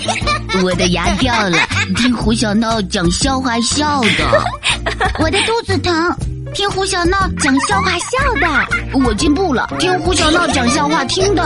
[0.62, 1.58] 我的牙掉了，
[1.96, 4.44] 听胡小闹讲笑话笑的。
[5.18, 6.16] 我的肚子疼，
[6.54, 9.00] 听胡小闹讲笑话笑的。
[9.04, 11.44] 我进步了，听胡小闹讲笑话听的。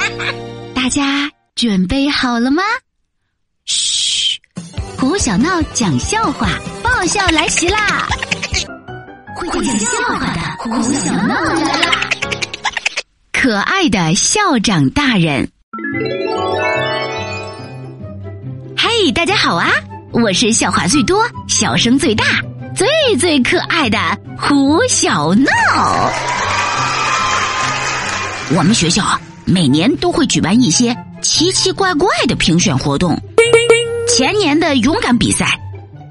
[0.74, 2.62] 大家准备好了吗？
[3.66, 4.38] 嘘，
[4.98, 6.48] 胡小闹讲笑话，
[6.82, 8.06] 爆笑来袭啦！
[9.36, 9.86] 会讲笑
[10.18, 12.10] 话的胡小闹来啦！
[13.32, 15.50] 可爱的校长大人，
[19.02, 19.66] 嘿，大家好啊！
[20.12, 22.22] 我是笑话最多、笑声最大、
[22.76, 22.86] 最
[23.16, 23.98] 最可爱的
[24.38, 25.50] 胡小闹。
[28.54, 33.18] 我们学校每年都会举办一些奇奇怪怪的评选活动。
[34.06, 35.58] 前年的勇敢比赛，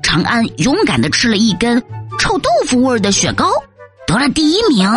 [0.02, 1.80] 长安勇敢的吃了一根
[2.18, 3.52] 臭豆腐味儿的雪糕，
[4.08, 4.92] 得了第一名。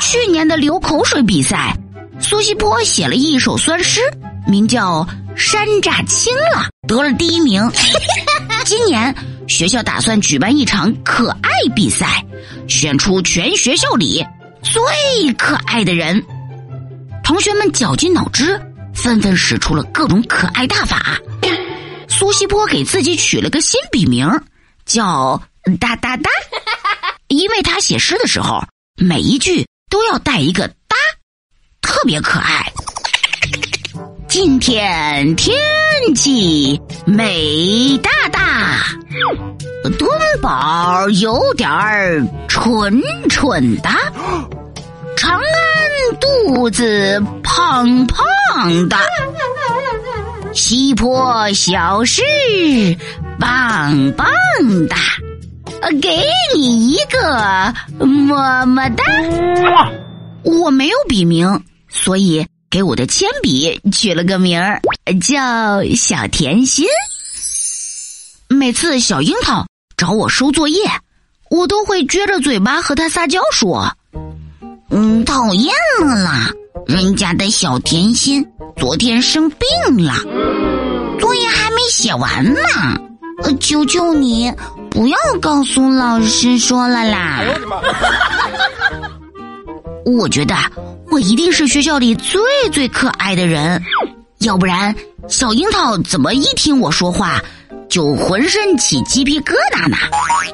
[0.00, 1.76] 去年的流口水比赛，
[2.18, 4.00] 苏西坡写了一首酸诗，
[4.48, 5.04] 名叫
[5.36, 7.62] 《山楂青了》，得了第一名。
[8.64, 9.14] 今年
[9.46, 12.24] 学校打算举办一场可爱比赛，
[12.66, 14.26] 选出全学校里
[14.62, 16.24] 最可爱的人。
[17.22, 18.58] 同学们绞尽脑汁，
[18.94, 21.18] 纷纷使出了各种可爱大法。
[22.08, 24.26] 苏西坡给自己取了个新笔名，
[24.86, 25.40] 叫
[25.78, 26.30] “哒哒哒”，
[27.28, 28.62] 因为他写诗的时候
[28.96, 29.66] 每一句。
[29.90, 30.96] 都要带一个“哒”，
[31.80, 32.70] 特别可爱。
[34.40, 35.58] 今天天
[36.14, 38.84] 气美哒哒，
[39.98, 40.08] 墩
[40.40, 43.90] 宝有点儿蠢蠢的，
[45.16, 45.42] 长安
[46.20, 48.96] 肚子胖胖的，
[50.54, 52.22] 西坡小事
[53.40, 54.24] 棒棒
[54.86, 54.94] 的。
[56.00, 56.22] 给
[56.54, 57.74] 你一个
[58.06, 59.02] 么么哒！
[60.44, 64.80] 我没有笔名，所以给我的铅笔取了个名儿，
[65.26, 66.86] 叫小甜心。
[68.48, 69.66] 每次小樱桃
[69.96, 70.82] 找我收作业，
[71.50, 73.90] 我都会撅着嘴巴和他撒娇说
[74.90, 76.50] ：“嗯，讨厌了啦！
[76.86, 80.14] 人家的小甜心昨天生病了，
[81.18, 82.60] 作业还没写完呢。
[83.60, 84.52] 求求你！”
[84.90, 87.40] 不要告诉老师说了啦！
[90.04, 90.56] 我觉得
[91.18, 92.40] 一定是学校里最
[92.72, 93.82] 最可爱的人，
[94.38, 94.94] 要不然
[95.28, 97.40] 小樱桃怎么一听我说话
[97.88, 99.96] 就浑身起鸡皮疙瘩呢？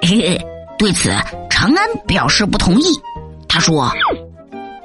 [0.03, 0.47] 嘿嘿，
[0.79, 1.11] 对此
[1.51, 2.85] 长安表示不同意，
[3.49, 3.91] 他说：“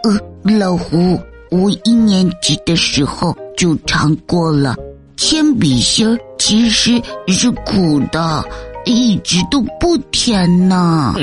[0.04, 1.20] 呃，老胡，
[1.52, 4.76] 我一年级的时候就尝过了，
[5.18, 8.44] 铅笔芯儿其实是苦的。”
[8.86, 11.14] 一直都不甜呢。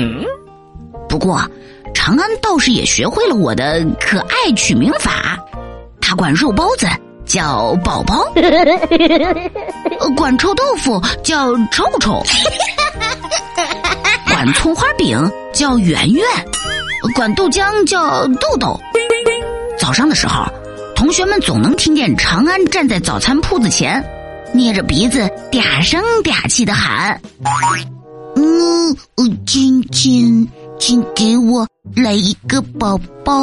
[1.07, 1.41] 不过，
[1.93, 5.37] 长安倒是也学会了我的可爱取名法。
[6.01, 6.87] 他管肉包子
[7.25, 8.25] 叫宝宝，
[10.15, 12.23] 管臭豆腐叫臭臭，
[14.29, 16.23] 管葱花饼叫圆圆，
[17.15, 18.79] 管豆浆叫豆豆。
[19.77, 20.45] 早上的时候，
[20.95, 24.03] 同学们总能听见长安站在早餐铺子前。
[24.53, 27.19] 捏着鼻子嗲声嗲气的喊
[28.37, 28.95] ：“嗯，
[29.45, 30.47] 亲亲，
[30.87, 31.67] 请给我
[31.97, 33.35] 来一个宝宝，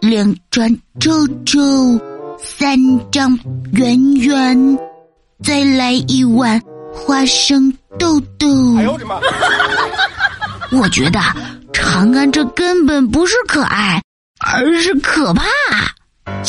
[0.00, 1.10] 两串臭
[1.44, 1.60] 臭，
[2.42, 2.78] 三
[3.10, 3.38] 张
[3.74, 4.78] 圆圆，
[5.44, 6.58] 再来一碗
[6.90, 8.48] 花生豆豆。”
[8.80, 9.20] 哎呦我的妈！
[10.72, 11.20] 我觉得
[11.74, 14.02] 长安这根本不是可爱，
[14.40, 15.44] 而是可怕。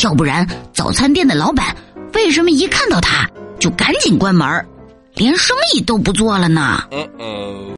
[0.01, 1.75] 要不然早餐店的老板
[2.13, 3.29] 为什么一看到他？
[3.59, 4.65] 就赶紧关门
[5.15, 6.81] 连生意都不做了呢。
[6.91, 7.67] 嗯嗯